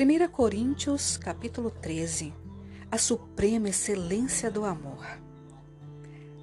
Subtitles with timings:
[0.00, 2.32] 1 Coríntios, capítulo 13.
[2.88, 5.04] A suprema excelência do amor.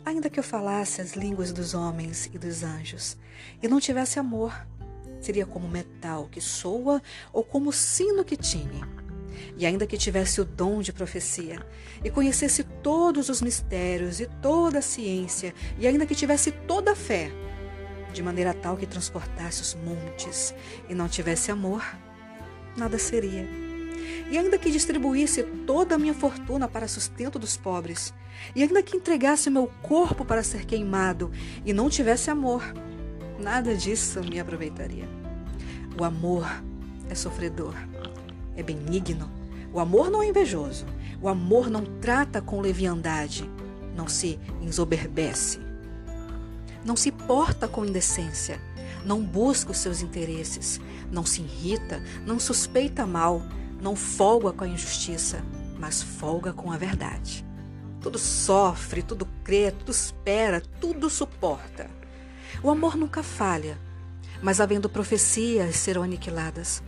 [0.03, 3.15] Ainda que eu falasse as línguas dos homens e dos anjos
[3.63, 4.53] e não tivesse amor,
[5.21, 7.01] seria como metal que soa
[7.31, 8.83] ou como sino que tine.
[9.55, 11.65] E ainda que tivesse o dom de profecia
[12.03, 16.95] e conhecesse todos os mistérios e toda a ciência, e ainda que tivesse toda a
[16.95, 17.31] fé,
[18.11, 20.53] de maneira tal que transportasse os montes
[20.89, 21.81] e não tivesse amor,
[22.75, 23.47] nada seria.
[24.29, 28.13] E ainda que distribuísse toda a minha fortuna para sustento dos pobres,
[28.55, 31.31] e ainda que entregasse meu corpo para ser queimado
[31.65, 32.63] e não tivesse amor,
[33.39, 35.07] nada disso me aproveitaria.
[35.99, 36.45] O amor
[37.09, 37.75] é sofredor,
[38.55, 39.31] é benigno.
[39.71, 40.85] O amor não é invejoso.
[41.21, 43.49] O amor não trata com leviandade,
[43.95, 45.59] não se ensoberbece,
[46.83, 48.59] não se porta com indecência
[49.05, 53.41] não busca os seus interesses, não se irrita, não suspeita mal,
[53.79, 55.43] não folga com a injustiça,
[55.79, 57.45] mas folga com a verdade.
[58.01, 61.89] Tudo sofre, tudo crê, tudo espera, tudo suporta.
[62.63, 63.77] O amor nunca falha,
[64.41, 66.81] mas havendo profecias serão aniquiladas,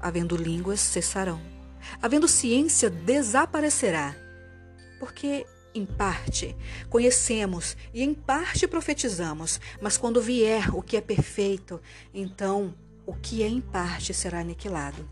[0.00, 1.40] havendo línguas cessarão,
[2.00, 4.14] havendo ciência desaparecerá,
[4.98, 6.56] porque em parte
[6.88, 11.80] conhecemos e em parte profetizamos, mas quando vier o que é perfeito,
[12.12, 12.74] então
[13.06, 15.08] o que é em parte será aniquilado.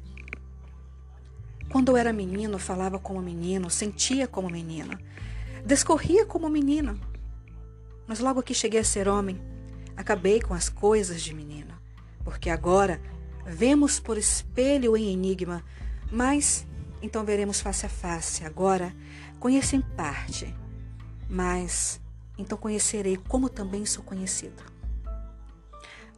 [1.71, 4.99] Quando eu era menino, falava como menino, sentia como menino,
[5.65, 7.01] descorria como menino.
[8.07, 9.41] Mas logo que cheguei a ser homem,
[9.97, 11.75] acabei com as coisas de menino,
[12.23, 13.01] porque agora
[13.45, 15.65] vemos por espelho em enigma,
[16.11, 16.67] mas
[17.03, 18.45] então veremos face a face.
[18.45, 18.95] Agora
[19.39, 20.55] conheço em parte,
[21.29, 22.01] mas
[22.39, 24.63] então conhecerei como também sou conhecido.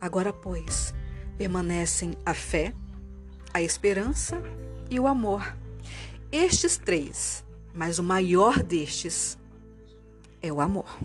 [0.00, 0.94] Agora, pois,
[1.36, 2.72] permanecem a fé,
[3.52, 4.40] a esperança
[4.88, 5.56] e o amor.
[6.30, 9.38] Estes três, mas o maior destes
[10.40, 10.98] é o amor.